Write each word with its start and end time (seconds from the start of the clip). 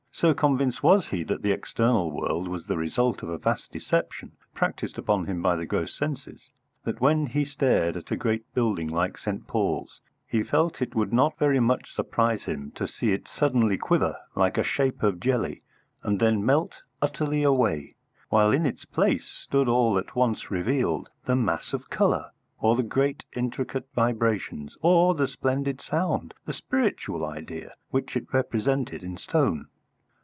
So 0.13 0.35
convinced 0.35 0.83
was 0.83 1.07
he 1.07 1.23
that 1.23 1.41
the 1.41 1.51
external 1.53 2.11
world 2.11 2.47
was 2.47 2.67
the 2.67 2.77
result 2.77 3.23
of 3.23 3.29
a 3.29 3.39
vast 3.39 3.71
deception 3.71 4.33
practised 4.53 4.99
upon 4.99 5.25
him 5.25 5.41
by 5.41 5.55
the 5.55 5.65
gross 5.65 5.95
senses, 5.95 6.51
that 6.83 7.01
when 7.01 7.25
he 7.25 7.43
stared 7.43 7.97
at 7.97 8.11
a 8.11 8.15
great 8.15 8.43
building 8.53 8.87
like 8.87 9.17
St. 9.17 9.47
Paul's 9.47 9.99
he 10.27 10.43
felt 10.43 10.79
it 10.79 10.93
would 10.93 11.11
not 11.11 11.39
very 11.39 11.59
much 11.59 11.91
surprise 11.91 12.43
him 12.43 12.71
to 12.75 12.87
see 12.87 13.13
it 13.13 13.27
suddenly 13.27 13.77
quiver 13.79 14.15
like 14.35 14.59
a 14.59 14.63
shape 14.63 15.01
of 15.01 15.19
jelly 15.19 15.63
and 16.03 16.19
then 16.19 16.45
melt 16.45 16.83
utterly 17.01 17.41
away, 17.41 17.95
while 18.29 18.51
in 18.51 18.63
its 18.67 18.85
place 18.85 19.25
stood 19.25 19.67
all 19.69 19.97
at 19.97 20.15
once 20.15 20.51
revealed 20.51 21.09
the 21.25 21.35
mass 21.37 21.73
of 21.73 21.89
colour, 21.89 22.29
or 22.59 22.75
the 22.75 22.83
great 22.83 23.25
intricate 23.35 23.87
vibrations, 23.95 24.77
or 24.81 25.15
the 25.15 25.27
splendid 25.27 25.81
sound 25.81 26.35
the 26.45 26.53
spiritual 26.53 27.25
idea 27.25 27.73
which 27.89 28.15
it 28.15 28.31
represented 28.31 29.03
in 29.03 29.17
stone. 29.17 29.67